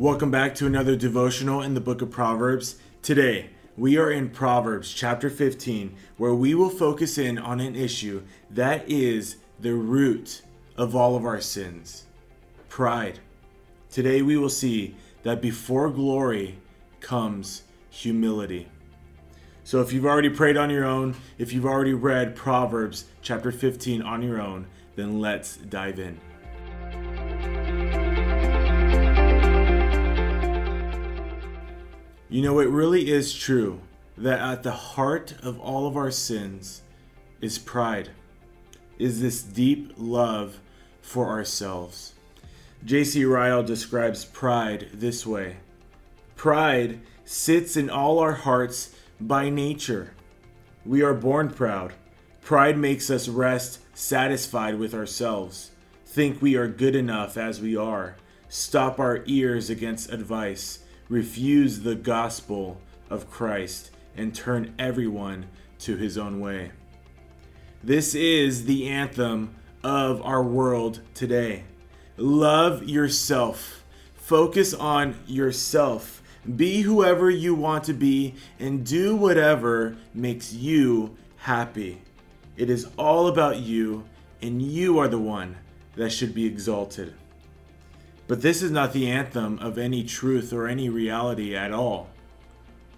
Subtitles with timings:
[0.00, 2.76] Welcome back to another devotional in the book of Proverbs.
[3.02, 8.22] Today, we are in Proverbs chapter 15, where we will focus in on an issue
[8.50, 10.40] that is the root
[10.74, 12.06] of all of our sins
[12.70, 13.18] pride.
[13.90, 16.56] Today, we will see that before glory
[17.00, 18.68] comes humility.
[19.64, 24.00] So, if you've already prayed on your own, if you've already read Proverbs chapter 15
[24.00, 26.18] on your own, then let's dive in.
[32.30, 33.80] You know, it really is true
[34.16, 36.82] that at the heart of all of our sins
[37.40, 38.10] is pride,
[39.00, 40.60] is this deep love
[41.02, 42.14] for ourselves.
[42.84, 43.24] J.C.
[43.24, 45.56] Ryle describes pride this way
[46.36, 50.12] Pride sits in all our hearts by nature.
[50.86, 51.94] We are born proud.
[52.42, 55.72] Pride makes us rest satisfied with ourselves,
[56.06, 58.14] think we are good enough as we are,
[58.48, 62.80] stop our ears against advice refuse the gospel
[63.10, 65.46] of Christ and turn everyone
[65.80, 66.70] to his own way.
[67.82, 71.64] This is the anthem of our world today.
[72.16, 73.82] Love yourself.
[74.14, 76.22] Focus on yourself.
[76.56, 82.02] Be whoever you want to be and do whatever makes you happy.
[82.56, 84.04] It is all about you,
[84.40, 85.56] and you are the one
[85.96, 87.14] that should be exalted.
[88.30, 92.10] But this is not the anthem of any truth or any reality at all.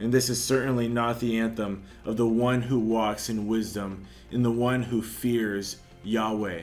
[0.00, 4.42] And this is certainly not the anthem of the one who walks in wisdom, in
[4.42, 6.62] the one who fears Yahweh.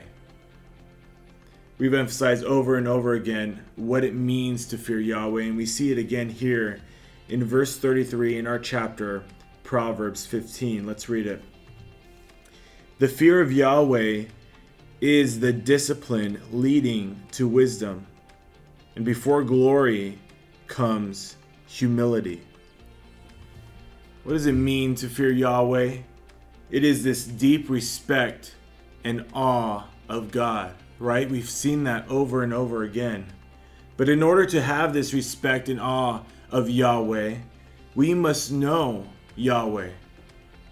[1.78, 5.92] We've emphasized over and over again what it means to fear Yahweh, and we see
[5.92, 6.80] it again here
[7.28, 9.22] in verse 33 in our chapter,
[9.62, 10.84] Proverbs 15.
[10.84, 11.40] Let's read it.
[12.98, 14.24] The fear of Yahweh
[15.00, 18.08] is the discipline leading to wisdom
[18.96, 20.18] and before glory
[20.66, 22.42] comes humility.
[24.24, 25.98] What does it mean to fear Yahweh?
[26.70, 28.54] It is this deep respect
[29.04, 31.30] and awe of God, right?
[31.30, 33.26] We've seen that over and over again.
[33.96, 37.36] But in order to have this respect and awe of Yahweh,
[37.94, 39.06] we must know
[39.36, 39.90] Yahweh.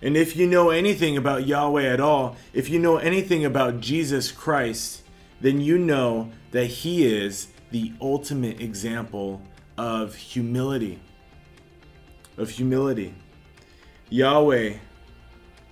[0.03, 4.33] And if you know anything about Yahweh at all, if you know anything about Jesus
[4.33, 5.03] Christ,
[5.41, 9.43] then you know that He is the ultimate example
[9.77, 11.01] of humility.
[12.37, 13.17] Of humility.
[14.11, 14.75] Yahweh,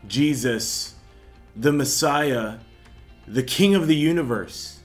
[0.09, 0.97] Jesus,
[1.55, 2.59] the Messiah,
[3.29, 4.81] the King of the universe,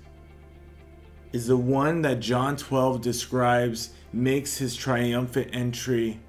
[1.34, 6.20] is the one that John 12 describes makes his triumphant entry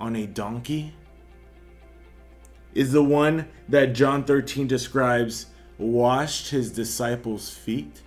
[0.00, 0.94] on a donkey?
[2.74, 5.46] Is the one that John 13 describes
[5.78, 8.02] washed his disciples' feet?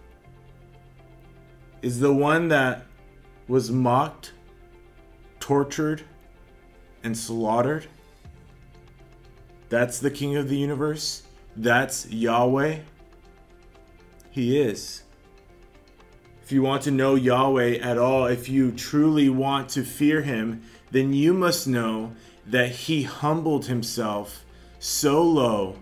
[1.82, 2.86] Is the one that
[3.48, 4.34] was mocked,
[5.40, 6.04] tortured,
[7.04, 7.88] and slaughtered.
[9.70, 11.24] That's the King of the universe.
[11.56, 12.80] That's Yahweh.
[14.30, 15.04] He is.
[16.44, 20.64] If you want to know Yahweh at all, if you truly want to fear him,
[20.92, 22.14] then you must know
[22.46, 24.46] that he humbled himself
[24.80, 25.78] so low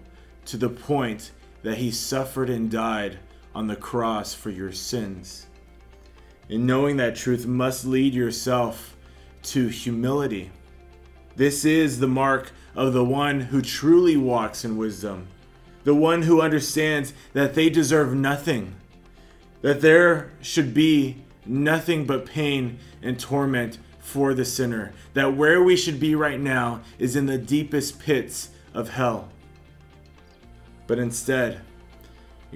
[0.46, 1.32] to the point
[1.64, 3.20] that he suffered and died
[3.56, 5.48] on the cross for your sins.
[6.50, 8.96] And knowing that truth must lead yourself
[9.44, 10.52] to humility.
[11.36, 15.28] This is the mark of the one who truly walks in wisdom,
[15.84, 18.76] the one who understands that they deserve nothing,
[19.62, 25.76] that there should be nothing but pain and torment for the sinner, that where we
[25.76, 29.30] should be right now is in the deepest pits of hell.
[30.88, 31.62] But instead,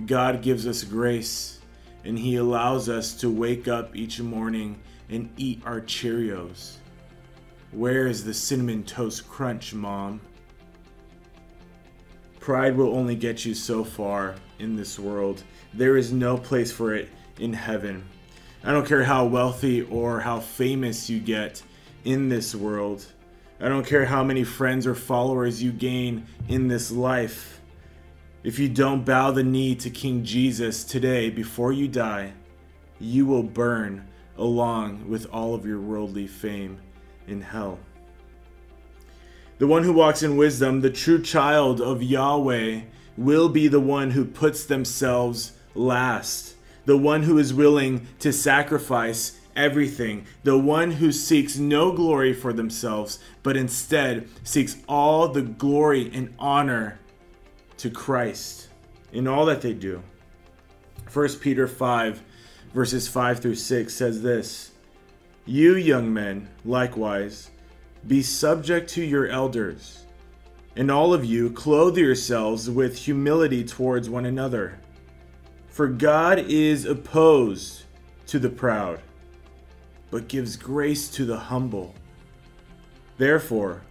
[0.06, 1.60] God gives us grace
[2.04, 6.78] and He allows us to wake up each morning and eat our Cheerios.
[7.72, 10.22] Where is the cinnamon toast crunch, Mom?
[12.40, 15.44] Pride will only get you so far in this world.
[15.74, 18.04] There is no place for it in heaven.
[18.64, 21.64] I don't care how wealthy or how famous you get
[22.06, 23.06] in this world.
[23.60, 27.53] I don't care how many friends or followers you gain in this life.
[28.44, 32.34] If you don't bow the knee to King Jesus today before you die,
[33.00, 34.06] you will burn
[34.38, 36.80] along with all of your worldly fame
[37.26, 37.80] in hell.
[39.60, 42.82] The one who walks in wisdom, the true child of Yahweh,
[43.16, 49.40] will be the one who puts themselves last, the one who is willing to sacrifice
[49.56, 56.12] everything, the one who seeks no glory for themselves, but instead seeks all the glory
[56.14, 57.00] and honor
[57.84, 58.70] to Christ
[59.12, 60.02] in all that they do.
[61.12, 62.24] 1 Peter 5,
[62.74, 64.72] verses 5 through 6 says this
[65.46, 67.52] You, young men, likewise,
[68.08, 70.06] be subject to your elders,
[70.78, 74.80] and all of you clothe yourselves with humility towards one another.
[75.68, 77.84] For God is opposed
[78.28, 79.02] to the proud,
[80.10, 81.94] but gives grace to the humble.
[83.18, 83.82] Therefore,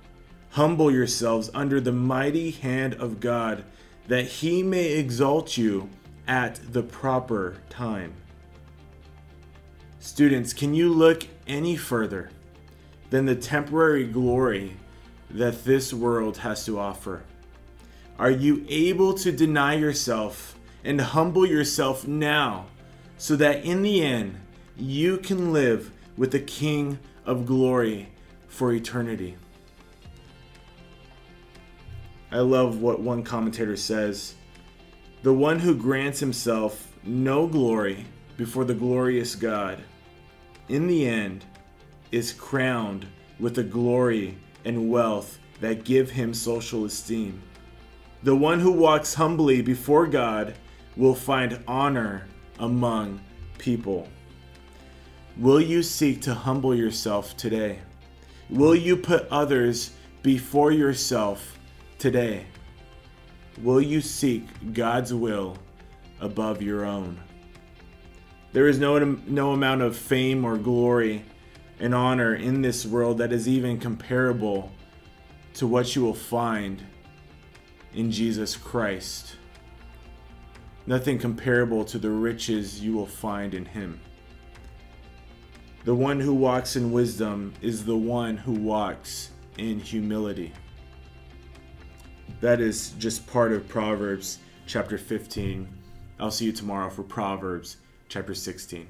[0.53, 3.65] humble yourselves under the mighty hand of God,
[4.09, 5.89] that he may exalt you
[6.29, 8.13] at the proper time.
[9.99, 12.31] Students, can you look any further
[13.09, 14.77] than the temporary glory
[15.31, 17.23] that this world has to offer?
[18.19, 22.67] Are you able to deny yourself and humble yourself now
[23.17, 24.39] so that in the end
[24.77, 28.11] you can live with the King of glory
[28.49, 29.37] for eternity?
[32.33, 34.35] I love what one commentator says
[35.23, 38.07] The one who grants himself no glory
[38.39, 39.79] before the glorious God,
[40.69, 41.45] in the end,
[42.11, 43.07] is crowned
[43.39, 47.43] with the glory and wealth that give him social esteem.
[48.23, 50.55] The one who walks humbly before God
[50.97, 52.27] will find honor
[52.59, 53.21] among
[53.59, 54.09] people.
[55.37, 57.81] Will you seek to humble yourself today?
[58.49, 59.91] Will you put others
[60.23, 61.59] before yourself
[62.03, 62.45] today?
[63.63, 65.57] Will you seek God's will
[66.21, 67.21] above your own?
[68.53, 71.25] There is no, no amount of fame or glory
[71.79, 74.73] and honor in this world that is even comparable
[75.55, 76.83] to what you will find
[77.95, 79.37] in Jesus Christ.
[80.89, 84.01] Nothing comparable to the riches you will find in Him.
[85.85, 90.53] The one who walks in wisdom is the one who walks in humility.
[92.43, 95.69] That is just part of Proverbs chapter 15.
[96.19, 97.77] I'll see you tomorrow for Proverbs
[98.09, 98.89] chapter 16.